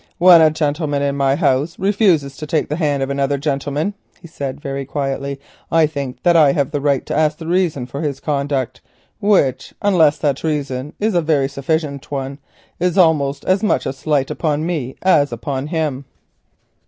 [0.17, 4.27] "When a gentleman in my house refuses to take the hand of another gentleman," he
[4.27, 5.39] said very quietly,
[5.71, 8.81] "I think that I have a right to ask the reason for his conduct,
[9.19, 12.39] which, unless that reason is a very sufficient one,
[12.79, 16.05] is almost as much a slight upon me as upon him."